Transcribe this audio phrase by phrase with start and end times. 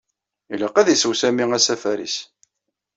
[0.53, 2.15] Ilaq ad isew Sami asafar-is.